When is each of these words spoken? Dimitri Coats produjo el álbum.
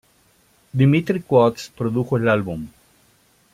Dimitri 0.73 1.21
Coats 1.21 1.71
produjo 1.77 2.17
el 2.17 2.27
álbum. 2.27 2.65